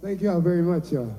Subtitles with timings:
[0.00, 1.12] Thank y'all very much, y'all.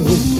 [0.00, 0.37] do.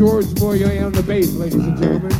[0.00, 2.19] George Moyer on the bass, ladies and gentlemen.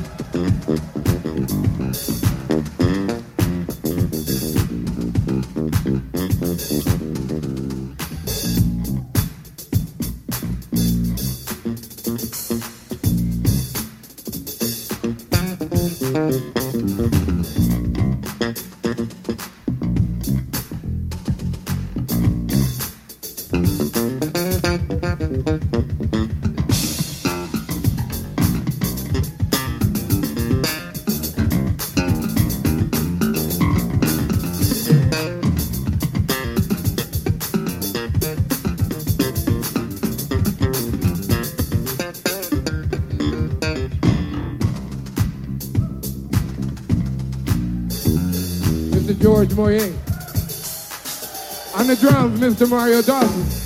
[51.77, 52.69] On the drums, Mr.
[52.69, 53.60] Mario Dawson.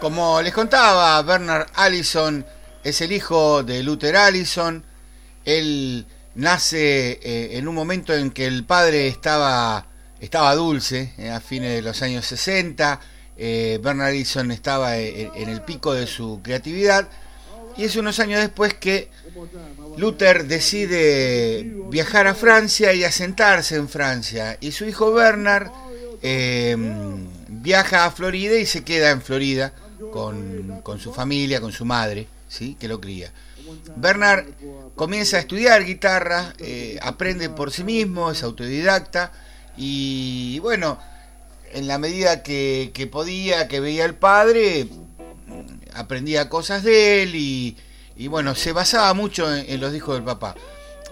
[0.00, 2.44] Como les contaba, Bernard Allison
[2.84, 4.84] es el hijo de Luther Allison.
[5.44, 9.86] Él nace eh, en un momento en que el padre estaba,
[10.20, 13.00] estaba dulce, eh, a fines de los años 60.
[13.38, 17.06] Eh, Bernard Allison estaba en, el pico de su creatividad
[17.76, 19.10] Y es unos años después que
[19.98, 24.58] Luther decide viajar a Francia y asentarse en Francia.
[24.60, 25.70] Y su hijo Bernard
[26.28, 26.76] eh,
[27.46, 29.72] viaja a Florida y se queda en Florida
[30.10, 32.76] con, con su familia, con su madre, ¿sí?
[32.80, 33.30] que lo cría.
[33.94, 34.46] Bernard
[34.96, 39.30] comienza a estudiar guitarra, eh, aprende por sí mismo, es autodidacta
[39.76, 40.98] y bueno,
[41.72, 44.88] en la medida que, podía, que veía el padre,
[45.94, 47.76] aprendía cosas de él y,
[48.16, 50.56] y bueno, se basaba mucho en, los discos del papá.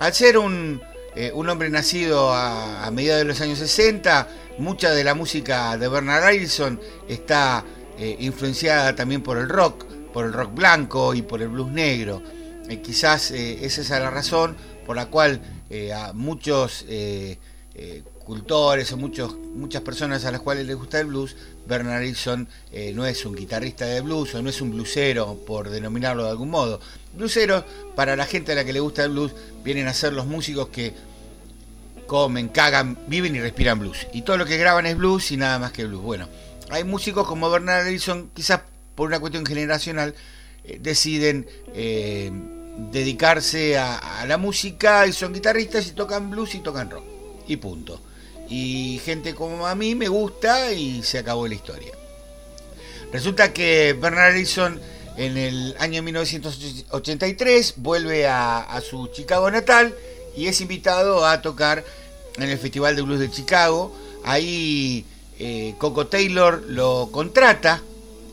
[0.01, 0.83] Al ser un,
[1.15, 5.77] eh, un hombre nacido a, a mediados de los años 60, mucha de la música
[5.77, 7.65] de Bernard Harrison está
[7.99, 12.23] eh, influenciada también por el rock, por el rock blanco y por el blues negro.
[12.69, 14.57] Eh, quizás eh, esa es la razón
[14.87, 15.41] por la cual
[15.93, 16.85] a muchos
[18.25, 21.35] cultores o muchos, muchas personas a las cuales les gusta el blues,
[21.67, 22.47] Bernard Harrison
[22.93, 26.51] no es un guitarrista de blues o no es un bluesero, por denominarlo de algún
[26.51, 26.81] modo.
[27.15, 27.65] Bluesero,
[27.97, 29.35] para la gente a la que le gusta el blues,
[29.65, 30.95] vienen a ser los músicos que
[32.07, 34.07] comen, cagan, viven y respiran blues.
[34.13, 36.03] Y todo lo que graban es blues y nada más que blues.
[36.03, 36.29] Bueno,
[36.71, 38.61] hay músicos como Bernard Harrison, quizás
[38.95, 40.15] por una cuestión generacional,
[40.65, 42.31] eh, deciden eh,
[42.91, 47.05] dedicarse a, la música y son guitarristas y tocan blues y tocan rock.
[47.47, 48.01] Y punto.
[48.49, 51.93] Y gente como a mí me gusta y se acabó la historia.
[53.13, 54.81] Resulta que Bernard Harrison
[55.17, 59.95] en el año 1983 vuelve a, a su Chicago natal
[60.37, 61.85] y es invitado a tocar
[62.37, 63.95] en el Festival de Blues de Chicago.
[64.25, 65.05] Ahí
[65.39, 67.83] eh, Coco Taylor lo contrata,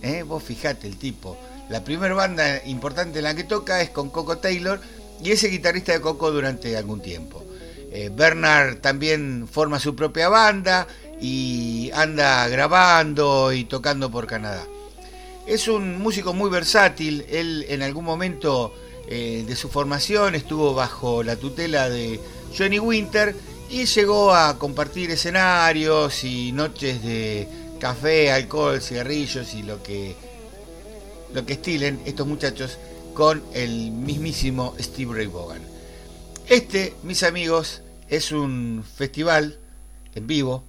[0.01, 1.38] eh, vos fijate el tipo,
[1.70, 4.79] la primera banda importante en la que toca es con Coco Taylor
[5.24, 7.43] y ese guitarrista de Coco durante algún tiempo.
[7.91, 10.88] Eh, Bernard también forma su propia banda
[11.20, 14.65] y anda grabando y tocando por Canadá.
[15.46, 18.74] Es un músico muy versátil, él en algún momento
[19.12, 22.20] de su formación estuvo bajo la tutela de
[22.58, 23.36] Johnny Winter
[23.70, 27.48] y llegó a compartir escenarios y noches de
[27.80, 30.15] café, alcohol, cigarrillos y lo que
[31.34, 32.77] lo que estilen estos muchachos
[33.13, 35.62] con el mismísimo Steve Ray Vaughan.
[36.48, 39.58] Este, mis amigos, es un festival
[40.15, 40.63] en vivo.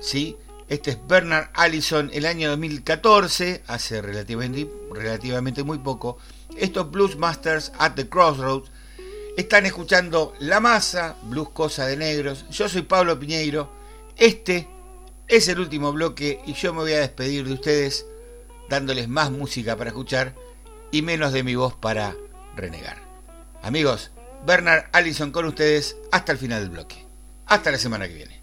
[0.00, 0.36] ¿sí?
[0.68, 6.18] Este es Bernard Allison el año 2014, hace relativamente, relativamente muy poco.
[6.56, 8.70] Estos Blues Masters at the Crossroads
[9.36, 12.46] están escuchando La Masa, Blues Cosa de Negros.
[12.50, 13.70] Yo soy Pablo Piñeiro.
[14.16, 14.66] Este
[15.28, 18.06] es el último bloque y yo me voy a despedir de ustedes
[18.70, 20.34] dándoles más música para escuchar
[20.90, 22.16] y menos de mi voz para
[22.54, 22.96] renegar.
[23.62, 24.12] Amigos,
[24.46, 27.06] Bernard Allison con ustedes hasta el final del bloque.
[27.46, 28.35] Hasta la semana que viene.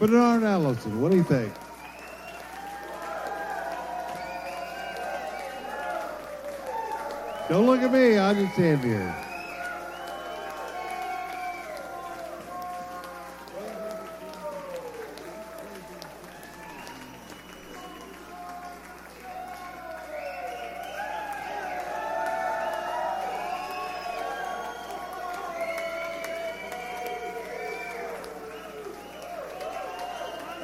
[0.00, 1.52] Bernard Allison, what do you think?
[7.50, 9.29] Don't look at me, I just stand here.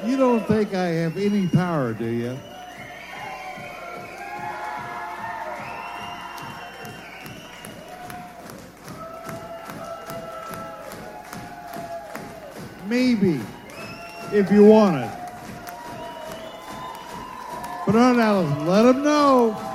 [0.05, 2.37] You don't think I have any power, do you?
[12.85, 13.41] Maybe,
[14.31, 15.11] if you want it.
[17.85, 19.66] But on Alice, let them know.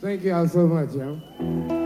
[0.00, 1.79] Thank y'all so much, yo.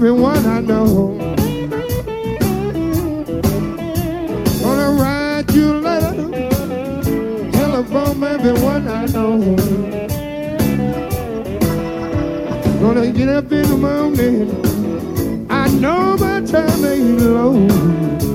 [0.00, 1.14] Everyone I know.
[4.62, 6.30] Gonna write you a letter,
[7.52, 9.36] telephone everyone I know.
[12.80, 18.29] Gonna get up in the morning, I know my time ain't low.